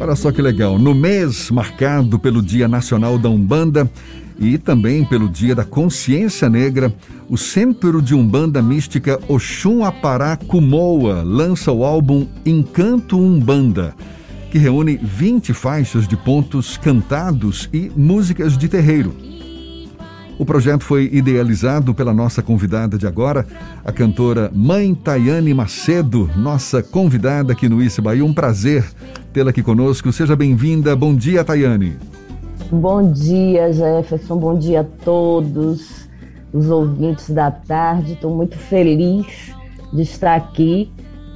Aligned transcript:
Olha 0.00 0.16
só 0.16 0.32
que 0.32 0.40
legal. 0.40 0.78
No 0.78 0.94
mês 0.94 1.50
marcado 1.50 2.18
pelo 2.18 2.40
Dia 2.40 2.66
Nacional 2.66 3.18
da 3.18 3.28
Umbanda 3.28 3.88
e 4.38 4.56
também 4.56 5.04
pelo 5.04 5.28
Dia 5.28 5.54
da 5.54 5.62
Consciência 5.62 6.48
Negra, 6.48 6.90
o 7.28 7.36
Centro 7.36 8.00
de 8.00 8.14
Umbanda 8.14 8.62
Mística 8.62 9.20
Oxum 9.28 9.84
Apará 9.84 10.38
Kumoa 10.38 11.22
lança 11.22 11.70
o 11.70 11.84
álbum 11.84 12.26
Encanto 12.46 13.18
Umbanda, 13.18 13.94
que 14.50 14.56
reúne 14.56 14.96
20 14.96 15.52
faixas 15.52 16.08
de 16.08 16.16
pontos 16.16 16.78
cantados 16.78 17.68
e 17.70 17.92
músicas 17.94 18.56
de 18.56 18.68
terreiro. 18.68 19.29
O 20.40 20.44
projeto 20.46 20.84
foi 20.84 21.06
idealizado 21.12 21.94
pela 21.94 22.14
nossa 22.14 22.42
convidada 22.42 22.96
de 22.96 23.06
agora, 23.06 23.46
a 23.84 23.92
cantora 23.92 24.50
Mãe 24.54 24.94
Tayane 24.94 25.52
Macedo, 25.52 26.30
nossa 26.34 26.82
convidada 26.82 27.52
aqui 27.52 27.68
no 27.68 27.82
Isse 27.82 28.00
Bahia. 28.00 28.24
Um 28.24 28.32
prazer 28.32 28.82
tê-la 29.34 29.50
aqui 29.50 29.62
conosco. 29.62 30.10
Seja 30.10 30.34
bem-vinda. 30.34 30.96
Bom 30.96 31.14
dia, 31.14 31.44
Tayane. 31.44 31.98
Bom 32.72 33.12
dia, 33.12 33.70
Jefferson. 33.70 34.38
Bom 34.38 34.58
dia 34.58 34.80
a 34.80 34.84
todos 35.04 36.08
os 36.54 36.70
ouvintes 36.70 37.28
da 37.28 37.50
tarde. 37.50 38.14
Estou 38.14 38.34
muito 38.34 38.56
feliz 38.56 39.54
de 39.92 40.00
estar 40.00 40.36
aqui. 40.36 40.90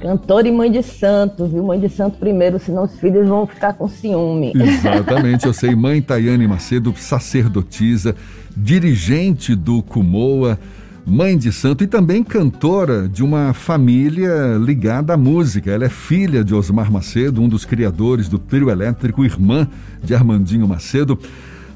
Cantora 0.05 0.47
e 0.47 0.51
mãe 0.51 0.71
de 0.71 0.83
santo, 0.83 1.47
viu? 1.47 1.63
Mãe 1.63 1.79
de 1.79 1.89
santo 1.89 2.19
primeiro, 2.19 2.59
senão 2.59 2.83
os 2.83 2.91
filhos 2.99 3.27
vão 3.27 3.47
ficar 3.47 3.73
com 3.73 3.87
ciúme. 3.87 4.53
Exatamente, 4.55 5.47
eu 5.47 5.53
sei. 5.53 5.75
Mãe 5.75 5.99
Tayane 5.99 6.47
Macedo, 6.47 6.93
sacerdotisa, 6.95 8.15
dirigente 8.55 9.55
do 9.55 9.81
Cumoa, 9.81 10.59
mãe 11.03 11.35
de 11.35 11.51
santo 11.51 11.83
e 11.83 11.87
também 11.87 12.23
cantora 12.23 13.09
de 13.09 13.23
uma 13.23 13.51
família 13.51 14.57
ligada 14.63 15.15
à 15.15 15.17
música. 15.17 15.71
Ela 15.71 15.85
é 15.85 15.89
filha 15.89 16.43
de 16.43 16.53
Osmar 16.53 16.91
Macedo, 16.91 17.41
um 17.41 17.49
dos 17.49 17.65
criadores 17.65 18.29
do 18.29 18.37
trio 18.37 18.69
elétrico, 18.69 19.25
irmã 19.25 19.67
de 20.03 20.13
Armandinho 20.13 20.67
Macedo. 20.67 21.17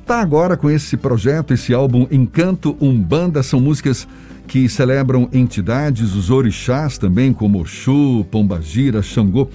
Está 0.03 0.21
agora 0.21 0.55
com 0.55 0.69
esse 0.69 0.95
projeto, 0.95 1.51
esse 1.51 1.73
álbum 1.73 2.05
Encanto 2.11 2.77
Umbanda, 2.79 3.41
são 3.41 3.59
músicas 3.59 4.07
que 4.49 4.67
celebram 4.67 5.29
entidades, 5.31 6.15
os 6.15 6.31
orixás 6.31 6.97
também, 6.97 7.31
como 7.31 7.61
Oxu, 7.61 8.25
Pombagira, 8.31 8.99
Xangô. 9.03 9.47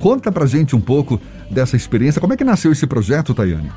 Conta 0.00 0.32
pra 0.32 0.44
gente 0.44 0.74
um 0.74 0.80
pouco 0.80 1.20
dessa 1.48 1.76
experiência. 1.76 2.20
Como 2.20 2.32
é 2.32 2.36
que 2.36 2.42
nasceu 2.42 2.72
esse 2.72 2.84
projeto, 2.84 3.32
Tayane? 3.32 3.70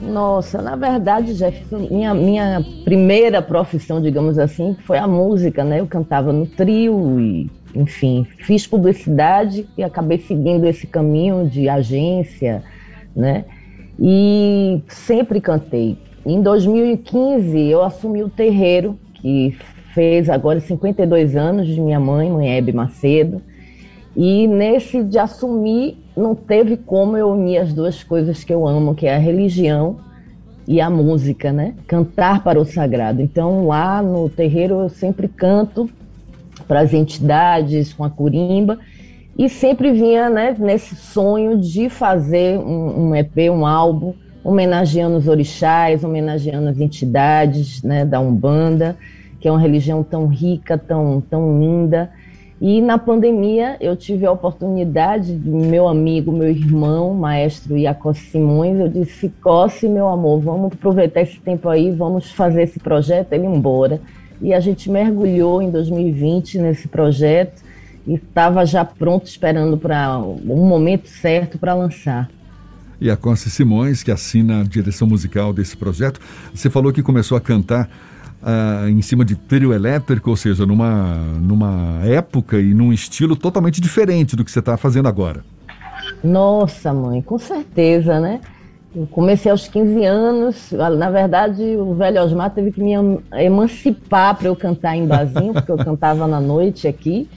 Nossa, 0.00 0.62
na 0.62 0.76
verdade, 0.76 1.34
Jeff, 1.34 1.64
minha, 1.90 2.14
minha 2.14 2.64
primeira 2.84 3.42
profissão, 3.42 4.00
digamos 4.00 4.38
assim, 4.38 4.76
foi 4.86 4.98
a 4.98 5.08
música, 5.08 5.64
né? 5.64 5.80
Eu 5.80 5.86
cantava 5.88 6.32
no 6.32 6.46
trio 6.46 7.18
e, 7.18 7.50
enfim, 7.74 8.24
fiz 8.38 8.68
publicidade 8.68 9.68
e 9.76 9.82
acabei 9.82 10.18
seguindo 10.18 10.64
esse 10.64 10.86
caminho 10.86 11.50
de 11.50 11.68
agência, 11.68 12.62
né? 13.16 13.44
E 13.98 14.80
sempre 14.86 15.40
cantei. 15.40 15.98
Em 16.24 16.40
2015, 16.40 17.58
eu 17.58 17.82
assumi 17.82 18.22
o 18.22 18.28
terreiro, 18.28 18.96
que 19.14 19.56
fez 19.98 20.30
agora 20.30 20.60
52 20.60 21.34
anos 21.34 21.66
de 21.66 21.80
minha 21.80 21.98
mãe, 21.98 22.30
mãe 22.30 22.56
Hebe 22.56 22.72
Macedo. 22.72 23.42
E 24.16 24.46
nesse 24.46 25.02
de 25.02 25.18
assumir, 25.18 25.98
não 26.16 26.36
teve 26.36 26.76
como 26.76 27.16
eu 27.16 27.30
unir 27.30 27.58
as 27.58 27.72
duas 27.72 28.04
coisas 28.04 28.44
que 28.44 28.54
eu 28.54 28.64
amo, 28.64 28.94
que 28.94 29.08
é 29.08 29.16
a 29.16 29.18
religião 29.18 29.96
e 30.68 30.80
a 30.80 30.88
música, 30.88 31.52
né? 31.52 31.74
Cantar 31.88 32.44
para 32.44 32.60
o 32.60 32.64
sagrado. 32.64 33.20
Então, 33.20 33.66
lá 33.66 34.00
no 34.00 34.28
terreiro, 34.28 34.78
eu 34.82 34.88
sempre 34.88 35.26
canto 35.26 35.90
para 36.68 36.78
as 36.78 36.94
entidades, 36.94 37.92
com 37.92 38.04
a 38.04 38.10
curimba, 38.10 38.78
e 39.36 39.48
sempre 39.48 39.90
vinha 39.90 40.30
né, 40.30 40.54
nesse 40.56 40.94
sonho 40.94 41.58
de 41.58 41.88
fazer 41.88 42.56
um, 42.56 43.08
um 43.08 43.16
EP, 43.16 43.50
um 43.50 43.66
álbum, 43.66 44.14
homenageando 44.44 45.16
os 45.16 45.26
orixás, 45.26 46.04
homenageando 46.04 46.68
as 46.68 46.78
entidades 46.78 47.82
né, 47.82 48.04
da 48.04 48.20
Umbanda, 48.20 48.96
que 49.40 49.48
é 49.48 49.50
uma 49.50 49.60
religião 49.60 50.02
tão 50.02 50.26
rica, 50.26 50.76
tão, 50.76 51.20
tão 51.20 51.58
linda. 51.58 52.10
E 52.60 52.80
na 52.80 52.98
pandemia 52.98 53.76
eu 53.80 53.96
tive 53.96 54.26
a 54.26 54.32
oportunidade 54.32 55.32
do 55.32 55.56
meu 55.56 55.86
amigo, 55.86 56.32
meu 56.32 56.50
irmão, 56.50 57.14
maestro 57.14 57.78
Iacossi 57.78 58.30
Simões, 58.30 58.80
eu 58.80 58.88
disse, 58.88 59.28
Cossi, 59.40 59.88
meu 59.88 60.08
amor, 60.08 60.40
vamos 60.40 60.72
aproveitar 60.72 61.20
esse 61.20 61.38
tempo 61.38 61.68
aí, 61.68 61.92
vamos 61.92 62.32
fazer 62.32 62.62
esse 62.62 62.80
projeto, 62.80 63.32
ele 63.32 63.46
embora. 63.46 64.00
E 64.40 64.52
a 64.52 64.58
gente 64.58 64.90
mergulhou 64.90 65.62
em 65.62 65.70
2020 65.70 66.58
nesse 66.58 66.88
projeto 66.88 67.62
e 68.06 68.14
estava 68.14 68.64
já 68.64 68.84
pronto, 68.84 69.26
esperando 69.26 69.76
para 69.76 70.18
um 70.18 70.66
momento 70.66 71.08
certo 71.08 71.58
para 71.58 71.74
lançar. 71.74 72.28
E 73.00 73.08
a 73.10 73.18
Simões, 73.36 74.02
que 74.02 74.10
assina 74.10 74.60
a 74.60 74.64
direção 74.64 75.06
musical 75.06 75.52
desse 75.52 75.76
projeto, 75.76 76.20
você 76.52 76.68
falou 76.68 76.92
que 76.92 77.02
começou 77.02 77.38
a 77.38 77.40
cantar 77.40 77.88
uh, 78.42 78.88
em 78.88 79.02
cima 79.02 79.24
de 79.24 79.36
trio 79.36 79.72
elétrico, 79.72 80.30
ou 80.30 80.36
seja, 80.36 80.64
numa, 80.66 81.14
numa 81.40 82.00
época 82.04 82.58
e 82.58 82.74
num 82.74 82.92
estilo 82.92 83.36
totalmente 83.36 83.80
diferente 83.80 84.36
do 84.36 84.44
que 84.44 84.50
você 84.50 84.58
está 84.58 84.76
fazendo 84.76 85.08
agora. 85.08 85.44
Nossa, 86.22 86.92
mãe, 86.92 87.20
com 87.20 87.38
certeza, 87.38 88.20
né? 88.20 88.40
Eu 88.94 89.06
comecei 89.06 89.50
aos 89.50 89.68
15 89.68 90.04
anos, 90.04 90.72
na 90.72 91.10
verdade 91.10 91.62
o 91.76 91.94
velho 91.94 92.22
Osmar 92.22 92.50
teve 92.50 92.72
que 92.72 92.82
me 92.82 92.94
emancipar 93.32 94.34
para 94.34 94.48
eu 94.48 94.56
cantar 94.56 94.96
em 94.96 95.06
barzinho, 95.06 95.52
porque 95.52 95.70
eu 95.70 95.76
cantava 95.76 96.26
na 96.26 96.40
noite 96.40 96.88
aqui, 96.88 97.28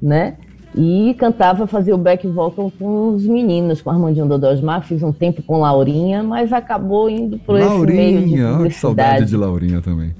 né? 0.00 0.36
E 0.74 1.14
cantava, 1.18 1.66
fazia 1.66 1.94
o 1.94 1.98
back 1.98 2.28
vocal 2.28 2.70
com 2.78 3.14
os 3.14 3.26
meninos, 3.26 3.80
com 3.80 3.88
Armandinho 3.88 4.26
Dodô 4.26 4.48
Osmar, 4.48 4.82
fiz 4.82 5.02
um 5.02 5.10
tempo 5.10 5.42
com 5.42 5.60
Laurinha, 5.60 6.22
mas 6.22 6.52
acabou 6.52 7.08
indo 7.08 7.38
por 7.38 7.58
esse 7.58 7.78
meio 7.86 8.20
de 8.20 8.36
publicidade. 8.36 8.74
saudade 8.74 9.24
de 9.24 9.36
Laurinha 9.36 9.80
também 9.80 10.12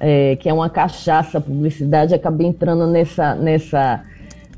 é, 0.00 0.36
que 0.36 0.48
é 0.48 0.52
uma 0.52 0.70
cachaça, 0.70 1.40
publicidade, 1.40 2.14
acabei 2.14 2.46
entrando 2.46 2.86
nessa, 2.86 3.34
nessa, 3.34 4.02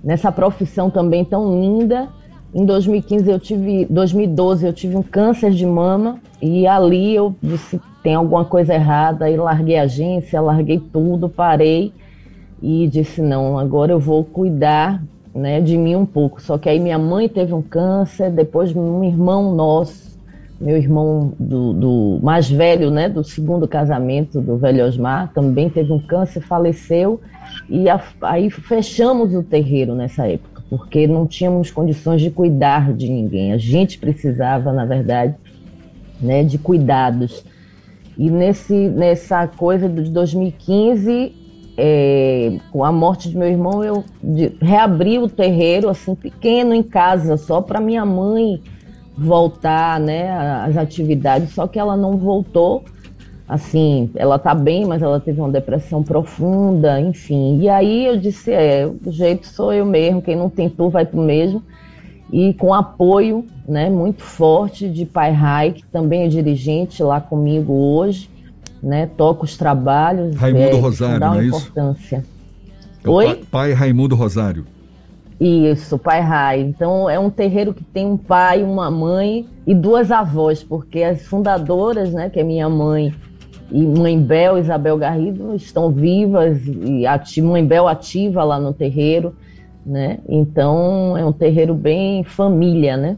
nessa 0.02 0.32
profissão 0.32 0.90
também 0.90 1.24
tão 1.24 1.60
linda. 1.60 2.08
Em 2.54 2.64
2015 2.64 3.30
eu 3.30 3.38
tive, 3.38 3.86
2012 3.88 4.66
eu 4.66 4.72
tive 4.72 4.96
um 4.96 5.02
câncer 5.02 5.52
de 5.52 5.64
mama 5.64 6.18
e 6.42 6.66
ali 6.66 7.14
eu 7.14 7.34
disse 7.42 7.80
tem 8.02 8.14
alguma 8.14 8.44
coisa 8.44 8.74
errada, 8.74 9.26
aí 9.26 9.36
larguei 9.36 9.76
a 9.76 9.82
agência, 9.82 10.40
larguei 10.40 10.78
tudo, 10.78 11.28
parei 11.28 11.92
e 12.62 12.88
disse 12.88 13.20
não, 13.20 13.58
agora 13.58 13.92
eu 13.92 13.98
vou 13.98 14.24
cuidar, 14.24 15.02
né, 15.34 15.60
de 15.60 15.76
mim 15.76 15.96
um 15.96 16.06
pouco. 16.06 16.40
Só 16.40 16.58
que 16.58 16.68
aí 16.68 16.80
minha 16.80 16.98
mãe 16.98 17.28
teve 17.28 17.52
um 17.52 17.62
câncer, 17.62 18.30
depois 18.30 18.74
um 18.74 19.04
irmão 19.04 19.54
nosso 19.54 20.09
meu 20.60 20.76
irmão 20.76 21.32
do, 21.38 21.72
do, 21.72 22.20
mais 22.22 22.50
velho, 22.50 22.90
né, 22.90 23.08
do 23.08 23.24
segundo 23.24 23.66
casamento 23.66 24.40
do 24.40 24.58
velho 24.58 24.84
Osmar, 24.84 25.32
também 25.32 25.70
teve 25.70 25.90
um 25.90 25.98
câncer, 25.98 26.40
faleceu 26.40 27.20
e 27.68 27.88
a, 27.88 28.00
aí 28.22 28.50
fechamos 28.50 29.34
o 29.34 29.42
terreiro 29.42 29.94
nessa 29.94 30.26
época, 30.28 30.62
porque 30.68 31.06
não 31.06 31.26
tínhamos 31.26 31.70
condições 31.70 32.20
de 32.20 32.30
cuidar 32.30 32.92
de 32.92 33.08
ninguém. 33.08 33.52
A 33.52 33.58
gente 33.58 33.98
precisava, 33.98 34.70
na 34.72 34.84
verdade, 34.84 35.34
né, 36.20 36.44
de 36.44 36.58
cuidados. 36.58 37.42
E 38.18 38.30
nesse, 38.30 38.74
nessa 38.74 39.46
coisa 39.46 39.88
de 39.88 40.10
2015, 40.10 41.32
é, 41.78 42.58
com 42.70 42.84
a 42.84 42.92
morte 42.92 43.30
de 43.30 43.38
meu 43.38 43.48
irmão, 43.48 43.82
eu 43.82 44.04
de, 44.22 44.52
reabri 44.60 45.18
o 45.18 45.26
terreiro 45.26 45.88
assim 45.88 46.14
pequeno 46.14 46.74
em 46.74 46.82
casa, 46.82 47.38
só 47.38 47.62
para 47.62 47.80
minha 47.80 48.04
mãe 48.04 48.60
voltar, 49.16 50.00
né, 50.00 50.30
às 50.64 50.76
atividades, 50.76 51.52
só 51.52 51.66
que 51.66 51.78
ela 51.78 51.96
não 51.96 52.16
voltou. 52.16 52.84
Assim, 53.48 54.08
ela 54.14 54.38
tá 54.38 54.54
bem, 54.54 54.86
mas 54.86 55.02
ela 55.02 55.18
teve 55.18 55.40
uma 55.40 55.50
depressão 55.50 56.04
profunda, 56.04 57.00
enfim. 57.00 57.58
E 57.60 57.68
aí 57.68 58.06
eu 58.06 58.16
disse, 58.16 58.52
é, 58.52 58.86
o 58.86 59.10
jeito 59.10 59.48
sou 59.48 59.72
eu 59.72 59.84
mesmo, 59.84 60.22
quem 60.22 60.36
não 60.36 60.48
tentou 60.48 60.88
vai 60.88 61.04
pro 61.04 61.20
mesmo. 61.20 61.60
E 62.32 62.54
com 62.54 62.72
apoio, 62.72 63.44
né, 63.66 63.90
muito 63.90 64.22
forte 64.22 64.88
de 64.88 65.04
Pai 65.04 65.32
Rai, 65.32 65.72
que 65.72 65.84
também 65.86 66.22
é 66.22 66.28
dirigente 66.28 67.02
lá 67.02 67.20
comigo 67.20 67.72
hoje, 67.72 68.30
né, 68.80 69.06
toca 69.16 69.44
os 69.44 69.56
trabalhos. 69.56 70.36
Raimundo 70.36 70.76
é, 70.76 70.80
Rosário, 70.80 71.18
dá 71.18 71.26
uma 71.26 71.34
não 71.34 71.42
é 71.42 71.46
importância. 71.46 72.18
isso? 72.18 72.40
É 73.04 73.10
Oi? 73.10 73.44
Pai 73.50 73.72
Raimundo 73.72 74.14
Rosário. 74.14 74.64
Isso, 75.40 75.98
pai 75.98 76.20
Rai. 76.20 76.60
Então 76.60 77.08
é 77.08 77.18
um 77.18 77.30
terreiro 77.30 77.72
que 77.72 77.82
tem 77.82 78.06
um 78.06 78.16
pai, 78.18 78.62
uma 78.62 78.90
mãe 78.90 79.46
e 79.66 79.74
duas 79.74 80.12
avós, 80.12 80.62
porque 80.62 81.02
as 81.02 81.22
fundadoras, 81.22 82.12
né, 82.12 82.28
que 82.28 82.38
é 82.38 82.44
minha 82.44 82.68
mãe 82.68 83.14
e 83.72 83.82
mãe 83.86 84.20
Bel, 84.20 84.58
Isabel 84.58 84.98
Garrido, 84.98 85.54
estão 85.54 85.90
vivas 85.90 86.60
e 86.66 87.06
a 87.06 87.18
mãe 87.42 87.64
Bel 87.64 87.88
ativa 87.88 88.44
lá 88.44 88.58
no 88.58 88.74
terreiro, 88.74 89.34
né? 89.86 90.18
Então 90.28 91.16
é 91.16 91.24
um 91.24 91.32
terreiro 91.32 91.72
bem 91.72 92.22
família, 92.22 92.96
né? 92.96 93.16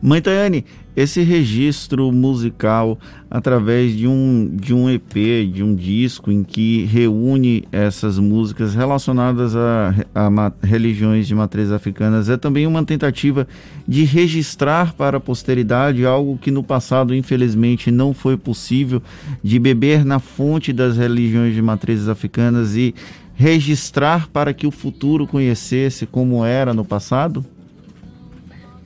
Mãe 0.00 0.22
Tayane, 0.22 0.64
esse 0.94 1.22
registro 1.22 2.12
musical 2.12 2.96
através 3.28 3.96
de 3.96 4.06
um, 4.06 4.48
de 4.52 4.72
um 4.72 4.88
EP, 4.88 5.12
de 5.52 5.60
um 5.62 5.74
disco 5.74 6.30
em 6.30 6.44
que 6.44 6.84
reúne 6.84 7.64
essas 7.72 8.16
músicas 8.16 8.76
relacionadas 8.76 9.56
a, 9.56 9.92
a 10.14 10.52
religiões 10.62 11.26
de 11.26 11.34
matriz 11.34 11.72
africanas, 11.72 12.28
é 12.28 12.36
também 12.36 12.64
uma 12.64 12.84
tentativa 12.84 13.46
de 13.88 14.04
registrar 14.04 14.94
para 14.94 15.16
a 15.16 15.20
posteridade 15.20 16.06
algo 16.06 16.38
que 16.38 16.52
no 16.52 16.62
passado, 16.62 17.12
infelizmente, 17.12 17.90
não 17.90 18.14
foi 18.14 18.36
possível, 18.36 19.02
de 19.42 19.58
beber 19.58 20.04
na 20.04 20.20
fonte 20.20 20.72
das 20.72 20.96
religiões 20.96 21.56
de 21.56 21.62
matrizes 21.62 22.08
africanas 22.08 22.76
e 22.76 22.94
registrar 23.34 24.28
para 24.28 24.54
que 24.54 24.66
o 24.66 24.70
futuro 24.70 25.26
conhecesse 25.26 26.06
como 26.06 26.44
era 26.44 26.72
no 26.72 26.84
passado? 26.84 27.44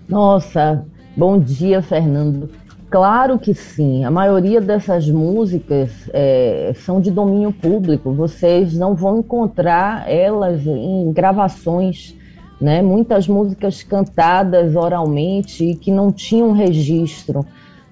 Nossa, 0.08 0.84
Bom 1.14 1.38
dia, 1.38 1.82
Fernando. 1.82 2.48
Claro 2.88 3.38
que 3.38 3.52
sim. 3.52 4.02
A 4.02 4.10
maioria 4.10 4.62
dessas 4.62 5.06
músicas 5.10 6.08
é, 6.10 6.72
são 6.74 7.02
de 7.02 7.10
domínio 7.10 7.52
público. 7.52 8.14
Vocês 8.14 8.74
não 8.74 8.94
vão 8.94 9.18
encontrar 9.18 10.08
elas 10.10 10.66
em 10.66 11.12
gravações, 11.12 12.16
né? 12.58 12.80
Muitas 12.80 13.28
músicas 13.28 13.82
cantadas 13.82 14.74
oralmente 14.74 15.62
e 15.62 15.74
que 15.74 15.90
não 15.90 16.10
tinham 16.10 16.52
registro, 16.52 17.44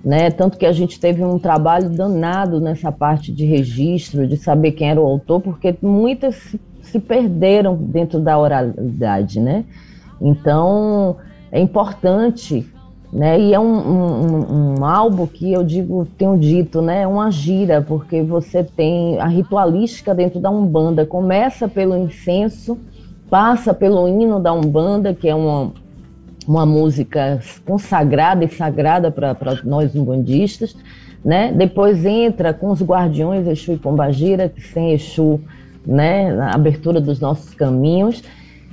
né? 0.02 0.30
Tanto 0.30 0.56
que 0.56 0.64
a 0.64 0.72
gente 0.72 0.98
teve 0.98 1.22
um 1.22 1.38
trabalho 1.38 1.90
danado 1.90 2.58
nessa 2.58 2.90
parte 2.90 3.30
de 3.30 3.44
registro, 3.44 4.26
de 4.26 4.38
saber 4.38 4.72
quem 4.72 4.88
era 4.88 5.00
o 5.00 5.06
autor, 5.06 5.42
porque 5.42 5.76
muitas 5.82 6.36
se, 6.36 6.60
se 6.80 6.98
perderam 6.98 7.76
dentro 7.76 8.18
da 8.18 8.38
oralidade, 8.38 9.40
né? 9.40 9.66
Então 10.18 11.18
é 11.52 11.60
importante 11.60 12.66
né? 13.12 13.40
E 13.40 13.52
é 13.52 13.58
um, 13.58 13.64
um, 13.64 14.76
um, 14.78 14.84
álbum 14.84 15.26
que 15.26 15.52
eu 15.52 15.64
digo, 15.64 16.06
tenho 16.16 16.38
dito, 16.38 16.80
né? 16.80 17.02
É 17.02 17.06
uma 17.06 17.30
gira, 17.30 17.82
porque 17.82 18.22
você 18.22 18.62
tem 18.62 19.18
a 19.18 19.26
ritualística 19.26 20.14
dentro 20.14 20.38
da 20.38 20.50
Umbanda. 20.50 21.04
Começa 21.04 21.68
pelo 21.68 21.96
incenso, 21.96 22.78
passa 23.28 23.74
pelo 23.74 24.06
hino 24.08 24.38
da 24.38 24.52
Umbanda, 24.52 25.12
que 25.12 25.28
é 25.28 25.34
uma, 25.34 25.72
uma 26.46 26.64
música 26.64 27.40
consagrada 27.66 28.44
e 28.44 28.48
sagrada 28.48 29.10
para 29.10 29.36
nós 29.64 29.94
umbandistas, 29.94 30.76
né? 31.24 31.52
Depois 31.52 32.04
entra 32.04 32.54
com 32.54 32.70
os 32.70 32.80
guardiões 32.80 33.46
Exu 33.46 33.72
e 33.72 33.76
Pombagira, 33.76 34.48
que 34.48 34.60
sem 34.60 34.92
Exu, 34.92 35.40
né? 35.84 36.32
Na 36.32 36.54
abertura 36.54 37.00
dos 37.00 37.18
nossos 37.18 37.54
caminhos 37.54 38.22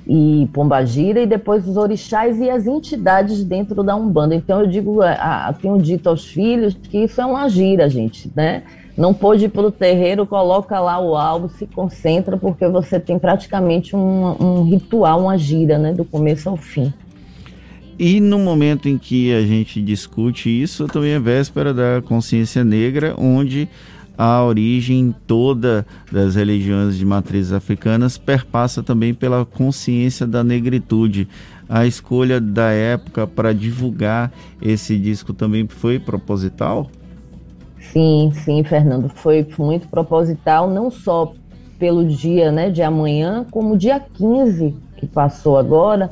e 0.08 0.48
Pombagira, 0.54 1.22
e 1.22 1.28
depois 1.28 1.68
os 1.68 1.76
orixás 1.76 2.40
e 2.40 2.50
as 2.50 2.66
entidades 2.66 3.44
dentro 3.44 3.84
da 3.84 3.96
Umbanda. 3.96 4.34
Então 4.34 4.62
eu 4.62 4.68
digo, 4.68 5.02
a, 5.02 5.48
a, 5.48 5.54
tenho 5.54 5.78
dito 5.78 6.08
aos 6.08 6.26
filhos 6.26 6.76
que 6.76 7.00
isso 7.00 7.20
é 7.20 7.26
uma 7.26 7.50
gira, 7.50 7.90
gente, 7.90 8.32
né? 8.36 8.64
Não 8.98 9.14
pode 9.14 9.46
ir 9.46 9.50
para 9.50 9.68
o 9.68 9.72
terreiro, 9.72 10.26
coloca 10.26 10.80
lá 10.80 11.00
o 11.00 11.16
alvo, 11.16 11.50
se 11.50 11.68
concentra, 11.68 12.38
porque 12.38 12.68
você 12.68 13.00
tem 13.00 13.20
praticamente 13.20 13.96
um, 13.96 14.36
um 14.40 14.64
ritual, 14.64 15.22
uma 15.22 15.38
gira, 15.38 15.78
né? 15.78 15.94
Do 15.94 16.06
começo 16.06 16.50
ao 16.50 16.58
fim. 16.58 16.92
E 18.00 18.20
no 18.20 18.40
momento 18.40 18.88
em 18.88 18.98
que 18.98 19.34
a 19.34 19.42
gente 19.42 19.82
discute 19.82 20.50
isso, 20.50 20.88
também 20.88 21.12
é 21.12 21.20
véspera 21.20 21.74
da 21.74 22.02
consciência 22.06 22.64
negra, 22.64 23.14
onde 23.18 23.68
a 24.18 24.44
origem 24.44 25.14
toda 25.28 25.86
das 26.12 26.36
religiões 26.36 26.98
de 26.98 27.06
matrizes 27.06 27.54
africanas 27.54 28.18
perpassa 28.18 28.82
também 28.82 29.14
pela 29.14 29.46
consciência 29.46 30.26
da 30.26 30.44
negritude. 30.44 31.28
A 31.70 31.86
escolha 31.86 32.42
da 32.42 32.72
época 32.72 33.28
para 33.28 33.54
divulgar 33.54 34.32
esse 34.62 34.98
disco 34.98 35.34
também 35.34 35.68
foi 35.68 36.00
proposital? 36.00 36.90
Sim, 37.80 38.32
sim, 38.44 38.64
Fernando, 38.64 39.10
foi 39.10 39.48
muito 39.60 39.88
proposital, 39.88 40.70
não 40.70 40.90
só 40.90 41.34
pelo 41.78 42.06
dia 42.06 42.52
né, 42.52 42.70
de 42.70 42.82
amanhã, 42.82 43.46
como 43.52 43.78
dia 43.78 44.00
15 44.00 44.76
que 44.98 45.06
passou 45.06 45.58
agora, 45.58 46.10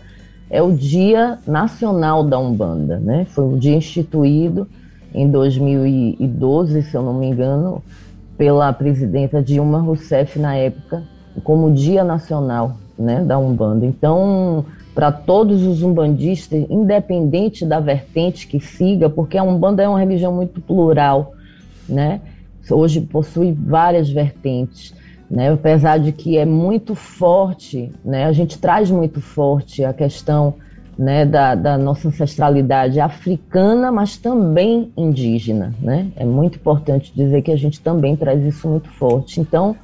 é 0.49 0.61
o 0.61 0.71
Dia 0.71 1.39
Nacional 1.47 2.23
da 2.23 2.37
Umbanda, 2.37 2.99
né? 2.99 3.25
Foi 3.25 3.43
um 3.43 3.57
dia 3.57 3.75
instituído 3.75 4.67
em 5.15 5.29
2012, 5.29 6.83
se 6.83 6.95
eu 6.95 7.01
não 7.01 7.13
me 7.13 7.27
engano, 7.27 7.81
pela 8.37 8.71
presidenta 8.73 9.41
Dilma 9.41 9.79
Rousseff 9.79 10.37
na 10.37 10.55
época, 10.57 11.03
como 11.41 11.71
Dia 11.71 12.03
Nacional 12.03 12.75
né, 12.99 13.23
da 13.23 13.37
Umbanda. 13.37 13.85
Então, 13.85 14.65
para 14.93 15.13
todos 15.13 15.63
os 15.63 15.81
umbandistas, 15.81 16.65
independente 16.69 17.65
da 17.65 17.79
vertente 17.79 18.45
que 18.45 18.59
siga, 18.59 19.09
porque 19.09 19.37
a 19.37 19.43
Umbanda 19.43 19.81
é 19.81 19.87
uma 19.87 19.99
religião 19.99 20.33
muito 20.33 20.59
plural, 20.59 21.33
né? 21.87 22.19
Hoje 22.69 22.99
possui 22.99 23.51
várias 23.51 24.09
vertentes, 24.09 24.93
né? 25.29 25.51
Apesar 25.51 25.97
de 25.97 26.11
que 26.11 26.37
é 26.37 26.45
muito 26.45 26.93
forte, 26.93 27.91
né? 28.03 28.25
A 28.25 28.33
gente 28.33 28.57
traz 28.57 28.91
muito 28.91 29.21
forte 29.21 29.83
a 29.83 29.93
questão 29.93 30.55
né, 30.97 31.25
da, 31.25 31.55
da, 31.55 31.77
nossa 31.77 32.07
ancestralidade 32.07 32.99
africana, 32.99 33.91
mas 33.91 34.17
também 34.17 34.91
indígena. 34.95 35.73
Né? 35.81 36.07
É 36.15 36.25
muito 36.25 36.57
importante 36.57 37.11
dizer 37.13 37.41
que 37.41 37.51
a 37.51 37.57
gente 37.57 37.81
também 37.81 38.15
traz 38.15 38.43
isso 38.43 38.67
muito 38.67 38.89
forte. 38.89 39.39
Então, 39.39 39.75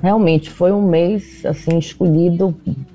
realmente 0.00 0.48
foi 0.50 0.72
um 0.72 0.88
mês 0.88 1.44
assim 1.44 1.78
escolhido 1.78 2.54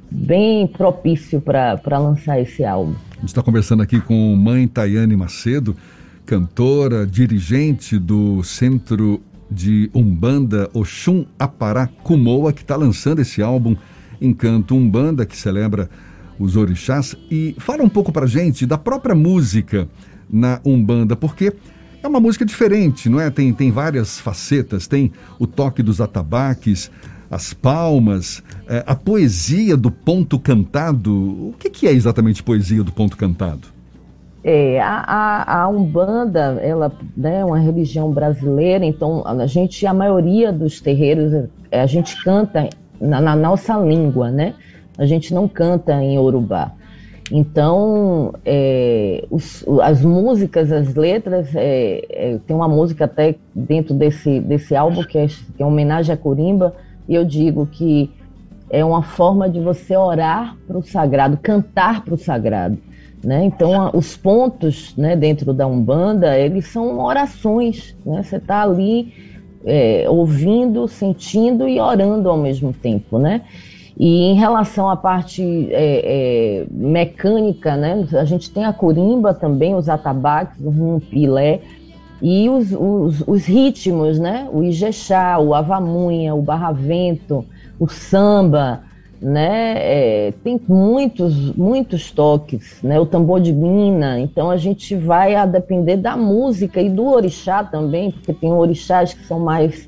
bem 0.10 0.68
propício 0.68 1.42
para 1.42 1.98
lançar 1.98 2.40
esse 2.40 2.64
álbum. 2.64 2.96
A 3.12 3.20
gente 3.22 3.28
está 3.30 3.44
conversando 3.44 3.84
aqui 3.84 4.00
com 4.00 4.36
mãe 4.36 4.68
Tayane 4.68 5.16
Macedo, 5.16 5.76
cantora, 6.26 7.06
dirigente 7.06 8.00
do 8.00 8.44
Centro 8.44 9.22
de 9.52 9.90
Umbanda 9.94 10.70
Oxum 10.74 11.26
Apará 11.38 11.88
Kumoa, 12.04 12.52
que 12.52 12.62
está 12.62 12.76
lançando 12.76 13.20
esse 13.20 13.42
álbum 13.42 13.76
Encanto 14.20 14.76
Umbanda, 14.76 15.26
que 15.26 15.36
celebra 15.38 15.90
os 16.40 16.56
orixás. 16.56 17.16
E 17.30 17.56
fala 17.60 17.84
um 17.84 17.90
pouco 17.90 18.12
pra 18.12 18.26
gente 18.26 18.66
da 18.66 18.78
própria 18.78 19.16
música 19.16 19.88
na 20.30 20.60
Umbanda, 20.66 21.16
porque 21.16 21.54
é 22.04 22.08
uma 22.08 22.20
música 22.20 22.46
diferente, 22.46 23.10
não 23.10 23.20
é? 23.20 23.30
Tem, 23.30 23.52
tem 23.54 23.72
várias 23.72 24.20
facetas, 24.20 24.88
tem 24.88 25.12
o 25.40 25.48
toque 25.48 25.82
dos 25.82 26.00
atabaques, 26.00 26.92
as 27.30 27.54
palmas, 27.54 28.44
é, 28.68 28.84
a 28.86 28.96
poesia 28.96 29.76
do 29.76 29.90
ponto 29.90 30.40
cantado. 30.40 31.50
O 31.50 31.56
que, 31.58 31.70
que 31.70 31.88
é 31.88 31.92
exatamente 31.92 32.44
poesia 32.44 32.84
do 32.84 32.92
ponto 32.92 33.18
cantado? 33.18 33.76
É, 34.44 34.80
a, 34.80 34.98
a, 35.00 35.62
a, 35.64 35.68
Umbanda, 35.68 36.60
ela 36.62 36.92
né, 37.18 37.40
é 37.40 37.46
uma 37.46 37.58
religião 37.58 38.12
brasileira, 38.12 38.86
então 38.86 39.24
a 39.26 39.48
gente, 39.48 39.88
a 39.88 39.94
maioria 39.94 40.54
dos 40.54 40.80
terreiros, 40.80 41.50
é, 41.72 41.82
a 41.82 41.88
gente 41.88 42.24
canta 42.24 42.70
na, 43.02 43.20
na 43.20 43.36
nossa 43.36 43.76
língua, 43.80 44.30
né? 44.30 44.54
A 44.98 45.06
gente 45.06 45.34
não 45.34 45.48
canta 45.48 45.94
em 46.02 46.18
Urubá. 46.18 46.72
Então, 47.32 48.34
é, 48.46 49.26
os, 49.32 49.66
as 49.82 50.02
músicas, 50.02 50.72
as 50.72 50.94
letras, 50.94 51.56
é, 51.56 52.06
é, 52.10 52.40
tem 52.46 52.56
uma 52.56 52.68
música 52.68 53.06
até 53.06 53.36
dentro 53.54 53.96
desse, 53.96 54.40
desse 54.40 54.76
álbum 54.76 55.04
que 55.04 55.18
é, 55.18 55.28
que 55.28 55.64
é 55.64 55.66
homenagem 55.66 56.14
à 56.14 56.18
Corimba, 56.18 56.76
e 57.10 57.16
eu 57.16 57.26
digo 57.26 57.66
que 57.66 58.12
é 58.70 58.86
uma 58.86 59.02
forma 59.02 59.50
de 59.50 59.60
você 59.60 59.96
orar 59.96 60.56
para 60.68 60.78
o 60.78 60.84
sagrado, 60.84 61.38
cantar 61.42 62.04
para 62.04 62.14
o 62.14 62.18
sagrado. 62.18 62.78
Né? 63.24 63.44
Então, 63.46 63.82
a, 63.82 63.90
os 63.96 64.16
pontos 64.16 64.96
né, 64.96 65.16
dentro 65.16 65.52
da 65.52 65.66
Umbanda, 65.66 66.38
eles 66.38 66.68
são 66.68 67.00
orações. 67.00 67.96
Né? 68.06 68.22
Você 68.22 68.36
está 68.38 68.62
ali 68.62 69.12
é, 69.66 70.06
ouvindo, 70.08 70.88
sentindo 70.88 71.68
e 71.68 71.80
orando 71.80 72.30
ao 72.30 72.38
mesmo 72.38 72.72
tempo. 72.72 73.18
Né? 73.18 73.42
E 73.98 74.24
em 74.24 74.34
relação 74.36 74.90
à 74.90 74.98
parte 74.98 75.42
é, 75.72 76.64
é, 76.64 76.66
mecânica, 76.70 77.78
né, 77.78 78.06
a 78.14 78.26
gente 78.26 78.52
tem 78.52 78.66
a 78.66 78.74
corimba 78.74 79.34
também, 79.34 79.74
os 79.74 79.88
atabaques, 79.88 80.60
o 80.60 80.70
rumpilé, 80.70 81.62
e 82.22 82.50
os, 82.50 82.72
os, 82.72 83.24
os, 83.26 83.46
ritmos, 83.46 84.20
né, 84.20 84.50
o 84.52 84.64
ijexá, 84.64 85.40
o 85.40 85.54
avamunha, 85.54 86.36
o 86.36 86.42
barravento, 86.42 87.46
o 87.80 87.88
samba, 87.88 88.82
né, 89.22 89.76
é, 89.78 90.34
tem 90.44 90.60
muitos, 90.68 91.56
muitos 91.56 92.12
toques, 92.12 92.82
né, 92.84 93.00
o 93.00 93.06
tambor 93.06 93.40
de 93.40 93.54
mina, 93.54 94.20
então 94.20 94.50
a 94.50 94.58
gente 94.58 94.94
vai 94.94 95.36
a 95.36 95.46
depender 95.46 95.96
da 95.98 96.18
música 96.18 96.82
e 96.82 96.90
do 96.90 97.06
orixá 97.06 97.64
também, 97.64 98.12
porque 98.12 98.34
tem 98.34 98.52
orixás 98.52 99.14
que 99.14 99.26
são 99.26 99.40
mais 99.40 99.88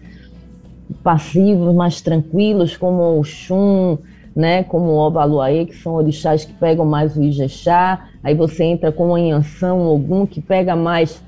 passivos, 1.08 1.74
mais 1.74 2.02
tranquilos, 2.02 2.76
como 2.76 3.18
o 3.18 3.24
Xum, 3.24 3.98
né, 4.36 4.64
como 4.64 4.88
o 4.88 4.98
Obaluaê, 4.98 5.66
que 5.66 5.74
são 5.78 5.94
orixás 5.94 6.44
que 6.44 6.52
pegam 6.52 6.86
mais 6.86 7.16
o 7.16 7.24
Ijexá, 7.24 8.10
aí 8.22 8.36
você 8.36 8.66
entra 8.66 8.92
com 8.92 9.12
o 9.12 9.18
Inhansão, 9.18 9.84
algum 9.84 10.26
que 10.26 10.42
pega 10.42 10.76
mais 10.76 11.24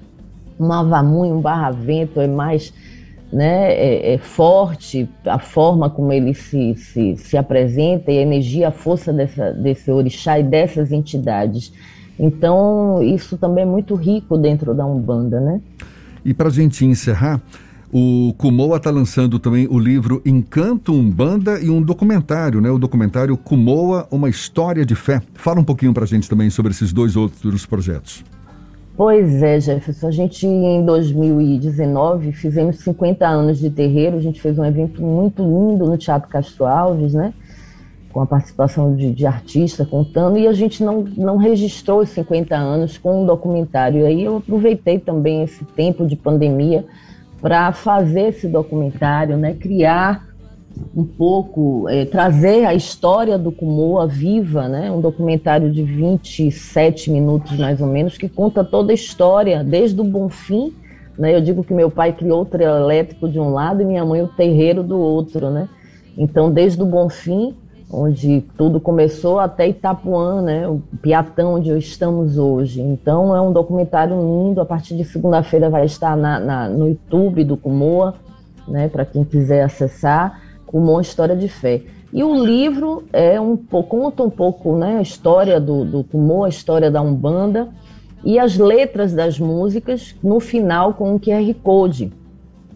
um 0.60 0.70
Avamunho, 0.74 1.36
um 1.36 1.40
Barravento, 1.40 2.20
é 2.20 2.28
mais 2.28 2.74
né, 3.32 3.72
é, 3.72 4.16
é, 4.16 4.18
forte 4.18 5.08
a 5.26 5.40
forma 5.40 5.90
como 5.90 6.12
ele 6.12 6.34
se, 6.34 6.76
se, 6.76 7.16
se 7.16 7.38
apresenta 7.38 8.12
e 8.12 8.18
a 8.18 8.22
energia, 8.22 8.68
a 8.68 8.72
força 8.72 9.14
dessa, 9.14 9.54
desse 9.54 9.90
orixá 9.90 10.38
e 10.38 10.44
dessas 10.44 10.92
entidades. 10.92 11.72
Então, 12.20 13.02
isso 13.02 13.38
também 13.38 13.64
é 13.64 13.66
muito 13.66 13.96
rico 13.96 14.38
dentro 14.38 14.74
da 14.74 14.86
Umbanda, 14.86 15.40
né? 15.40 15.62
E 16.26 16.34
para 16.34 16.50
a 16.50 16.52
gente 16.52 16.84
encerrar, 16.84 17.42
o 17.92 18.34
Kumoa 18.38 18.78
está 18.78 18.92
lançando 18.92 19.40
também 19.40 19.68
o 19.68 19.80
livro 19.80 20.22
Encanto 20.24 20.94
Umbanda 20.94 21.60
e 21.60 21.70
um 21.70 21.82
documentário, 21.82 22.62
né? 22.62 22.70
O 22.70 22.78
documentário 22.78 23.36
Kumoa, 23.36 24.08
uma 24.12 24.30
história 24.30 24.86
de 24.86 24.94
fé. 24.94 25.22
Fala 25.34 25.60
um 25.60 25.64
pouquinho 25.64 25.94
para 25.94 26.04
a 26.04 26.08
gente 26.08 26.30
também 26.30 26.52
sobre 26.52 26.72
esses 26.72 26.94
dois 26.94 27.16
outros 27.16 27.66
projetos. 27.66 28.24
Pois 28.96 29.42
é, 29.42 29.60
Jefferson. 29.60 30.08
A 30.08 30.12
gente, 30.12 30.46
em 30.46 30.86
2019, 30.86 32.32
fizemos 32.34 32.78
50 32.80 33.26
anos 33.28 33.58
de 33.58 33.72
terreiro. 33.72 34.18
A 34.18 34.22
gente 34.22 34.40
fez 34.40 34.60
um 34.60 34.66
evento 34.66 35.02
muito 35.02 35.42
lindo 35.42 35.86
no 35.86 35.98
Teatro 35.98 36.30
Castro 36.30 36.66
Alves, 36.66 37.14
né? 37.16 37.34
Com 38.12 38.22
a 38.22 38.28
participação 38.28 38.96
de, 38.96 39.12
de 39.12 39.26
artistas 39.26 39.88
contando. 39.88 40.38
E 40.38 40.48
a 40.48 40.54
gente 40.54 40.84
não, 40.84 41.06
não 41.18 41.38
registrou 41.38 42.02
os 42.02 42.10
50 42.10 42.56
anos 42.56 43.00
com 43.00 43.24
um 43.24 43.26
documentário. 43.26 44.02
E 44.02 44.06
aí 44.06 44.24
eu 44.26 44.38
aproveitei 44.38 45.00
também 45.00 45.42
esse 45.42 45.64
tempo 45.64 46.06
de 46.06 46.16
pandemia 46.16 46.86
para 47.42 47.72
fazer 47.72 48.30
esse 48.30 48.48
documentário, 48.48 49.38
né, 49.38 49.54
criar 49.54 50.28
um 50.96 51.04
pouco, 51.04 51.88
é, 51.90 52.06
trazer 52.06 52.66
a 52.66 52.74
história 52.74 53.38
do 53.38 53.52
Kumoa 53.52 54.08
viva, 54.08 54.68
né, 54.68 54.92
um 54.92 55.02
documentário 55.02 55.72
de 55.72 55.84
27 55.84 57.12
minutos 57.12 57.58
mais 57.58 57.82
ou 57.82 57.88
menos, 57.88 58.18
que 58.18 58.30
conta 58.30 58.64
toda 58.64 58.92
a 58.92 58.96
história, 58.96 59.64
desde 59.64 60.00
o 60.00 60.04
Bonfim, 60.04 60.74
né, 61.18 61.36
eu 61.36 61.42
digo 61.42 61.64
que 61.64 61.74
meu 61.74 61.90
pai 61.90 62.14
criou 62.14 62.42
o 62.42 62.46
trio 62.46 62.68
elétrico 62.68 63.28
de 63.28 63.40
um 63.40 63.50
lado 63.50 63.82
e 63.82 63.86
minha 63.86 64.06
mãe 64.06 64.22
o 64.22 64.28
terreiro 64.28 64.84
do 64.84 64.98
outro, 64.98 65.50
né, 65.50 65.68
então 66.18 66.52
desde 66.52 66.82
o 66.82 66.86
Bonfim 66.86 67.56
onde 67.92 68.42
tudo 68.56 68.80
começou, 68.80 69.40
até 69.40 69.68
Itapuã, 69.68 70.42
né, 70.42 70.68
o 70.68 70.82
Piatão, 71.02 71.56
onde 71.56 71.76
estamos 71.78 72.38
hoje. 72.38 72.82
Então 72.82 73.36
é 73.36 73.42
um 73.42 73.52
documentário 73.52 74.16
lindo, 74.16 74.62
a 74.62 74.66
partir 74.66 74.96
de 74.96 75.04
segunda-feira 75.04 75.70
vai 75.70 75.86
estar 75.86 76.16
na, 76.16 76.40
na, 76.40 76.70
no 76.70 76.90
YouTube 76.90 77.44
do 77.44 77.58
Kumoa, 77.58 78.14
né, 78.68 78.88
para 78.88 79.06
quem 79.06 79.24
quiser 79.24 79.64
acessar, 79.64 80.40
Kumoa 80.68 81.02
História 81.02 81.36
de 81.36 81.48
Fé. 81.48 81.82
E 82.14 82.24
o 82.24 82.44
livro 82.44 83.04
é 83.12 83.40
um 83.42 83.58
conta 83.58 84.24
um 84.24 84.30
pouco 84.30 84.76
né, 84.76 84.98
a 84.98 85.02
história 85.02 85.60
do, 85.60 85.84
do 85.84 86.04
Kumoa, 86.04 86.46
a 86.46 86.50
história 86.50 86.92
da 86.92 87.02
Umbanda, 87.02 87.70
e 88.24 88.38
as 88.38 88.58
letras 88.58 89.14
das 89.14 89.40
músicas 89.40 90.16
no 90.22 90.40
final 90.40 90.94
com 90.94 91.16
o 91.16 91.20
QR 91.20 91.54
Code. 91.64 92.12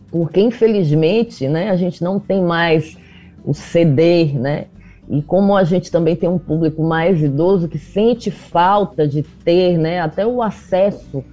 Porque, 0.09 0.39
infelizmente, 0.39 1.47
né, 1.47 1.69
a 1.69 1.75
gente 1.75 2.03
não 2.03 2.19
tem 2.19 2.41
mais 2.41 2.97
o 3.43 3.53
CD, 3.53 4.25
né? 4.33 4.65
E 5.09 5.21
como 5.21 5.55
a 5.55 5.63
gente 5.63 5.91
também 5.91 6.15
tem 6.15 6.29
um 6.29 6.39
público 6.39 6.83
mais 6.83 7.21
idoso 7.21 7.67
que 7.67 7.77
sente 7.77 8.31
falta 8.31 9.07
de 9.07 9.21
ter, 9.21 9.77
né, 9.77 9.99
até 9.99 10.25
o 10.25 10.41
acesso 10.41 11.23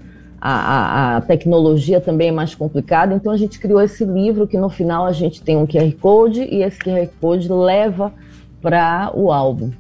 à, 0.40 0.52
à, 0.52 1.16
à 1.16 1.20
tecnologia 1.20 2.00
também 2.00 2.28
é 2.28 2.32
mais 2.32 2.54
complicado, 2.54 3.14
então 3.14 3.32
a 3.32 3.36
gente 3.36 3.58
criou 3.58 3.80
esse 3.80 4.04
livro 4.04 4.46
que 4.46 4.56
no 4.56 4.70
final 4.70 5.06
a 5.06 5.12
gente 5.12 5.42
tem 5.42 5.56
um 5.56 5.66
QR 5.66 5.92
Code 6.00 6.42
e 6.42 6.62
esse 6.62 6.78
QR 6.78 7.06
Code 7.20 7.48
leva 7.48 8.12
para 8.60 9.10
o 9.14 9.30
álbum. 9.30 9.70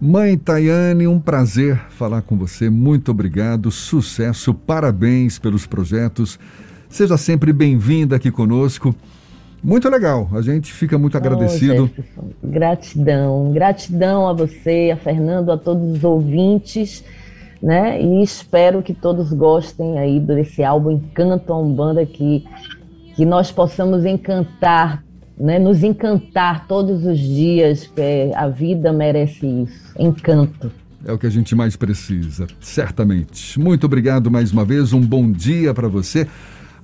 Mãe 0.00 0.36
Tayane, 0.36 1.06
um 1.06 1.20
prazer 1.20 1.80
falar 1.90 2.22
com 2.22 2.36
você. 2.36 2.68
Muito 2.68 3.12
obrigado, 3.12 3.70
sucesso, 3.70 4.52
parabéns 4.52 5.38
pelos 5.38 5.64
projetos. 5.64 6.40
Seja 6.88 7.16
sempre 7.16 7.52
bem-vinda 7.52 8.16
aqui 8.16 8.30
conosco. 8.30 8.94
Muito 9.62 9.88
legal, 9.88 10.28
a 10.32 10.42
gente 10.42 10.72
fica 10.72 10.98
muito 10.98 11.16
agradecido. 11.16 11.88
Oh, 12.16 12.22
gratidão, 12.42 13.52
gratidão 13.52 14.28
a 14.28 14.32
você, 14.32 14.90
a 14.92 14.96
Fernando, 14.96 15.52
a 15.52 15.56
todos 15.56 15.98
os 15.98 16.02
ouvintes, 16.02 17.04
né? 17.62 18.02
E 18.02 18.22
espero 18.24 18.82
que 18.82 18.92
todos 18.92 19.32
gostem 19.32 20.00
aí 20.00 20.18
desse 20.18 20.64
álbum 20.64 20.90
Encanto 20.92 21.52
a 21.52 21.58
Umbanda, 21.58 22.04
que, 22.04 22.44
que 23.14 23.24
nós 23.24 23.52
possamos 23.52 24.04
encantar, 24.04 25.04
né? 25.38 25.60
Nos 25.60 25.84
encantar 25.84 26.66
todos 26.66 27.06
os 27.06 27.20
dias, 27.20 27.86
porque 27.86 28.32
a 28.34 28.48
vida 28.48 28.92
merece 28.92 29.46
isso, 29.46 29.94
encanto. 29.96 30.72
É 31.04 31.12
o 31.12 31.18
que 31.18 31.26
a 31.26 31.30
gente 31.30 31.54
mais 31.54 31.76
precisa, 31.76 32.48
certamente. 32.60 33.60
Muito 33.60 33.86
obrigado 33.86 34.28
mais 34.28 34.52
uma 34.52 34.64
vez, 34.64 34.92
um 34.92 35.00
bom 35.00 35.30
dia 35.30 35.72
para 35.72 35.86
você. 35.86 36.26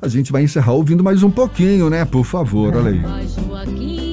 A 0.00 0.08
gente 0.08 0.30
vai 0.30 0.42
encerrar 0.42 0.72
ouvindo 0.72 1.02
mais 1.02 1.22
um 1.22 1.30
pouquinho, 1.30 1.90
né? 1.90 2.04
Por 2.04 2.24
favor, 2.24 2.74
olha 2.76 2.90
aí. 2.90 4.07